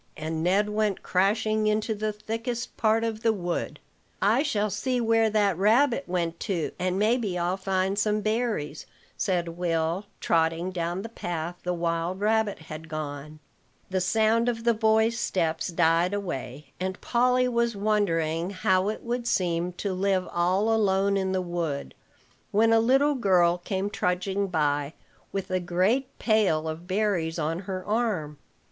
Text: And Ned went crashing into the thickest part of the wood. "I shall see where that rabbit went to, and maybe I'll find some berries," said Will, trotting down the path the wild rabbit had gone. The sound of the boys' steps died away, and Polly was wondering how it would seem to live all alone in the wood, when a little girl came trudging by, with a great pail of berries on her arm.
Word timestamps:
And 0.17 0.41
Ned 0.41 0.69
went 0.69 1.03
crashing 1.03 1.67
into 1.67 1.93
the 1.93 2.11
thickest 2.11 2.75
part 2.75 3.03
of 3.03 3.21
the 3.21 3.31
wood. 3.31 3.79
"I 4.19 4.41
shall 4.41 4.71
see 4.71 4.99
where 4.99 5.29
that 5.29 5.59
rabbit 5.59 6.05
went 6.07 6.39
to, 6.39 6.71
and 6.79 6.97
maybe 6.97 7.37
I'll 7.37 7.55
find 7.55 7.99
some 7.99 8.21
berries," 8.21 8.87
said 9.15 9.49
Will, 9.49 10.07
trotting 10.19 10.71
down 10.71 11.03
the 11.03 11.07
path 11.09 11.57
the 11.61 11.75
wild 11.75 12.19
rabbit 12.19 12.57
had 12.57 12.89
gone. 12.89 13.37
The 13.91 14.01
sound 14.01 14.49
of 14.49 14.63
the 14.63 14.73
boys' 14.73 15.19
steps 15.19 15.67
died 15.67 16.15
away, 16.15 16.73
and 16.79 16.99
Polly 16.99 17.47
was 17.47 17.75
wondering 17.75 18.49
how 18.49 18.89
it 18.89 19.03
would 19.03 19.27
seem 19.27 19.71
to 19.73 19.93
live 19.93 20.27
all 20.31 20.73
alone 20.73 21.15
in 21.15 21.31
the 21.31 21.43
wood, 21.43 21.93
when 22.49 22.73
a 22.73 22.79
little 22.79 23.13
girl 23.13 23.59
came 23.59 23.87
trudging 23.91 24.47
by, 24.47 24.95
with 25.31 25.51
a 25.51 25.59
great 25.59 26.17
pail 26.17 26.67
of 26.67 26.87
berries 26.87 27.37
on 27.37 27.59
her 27.59 27.85
arm. 27.85 28.39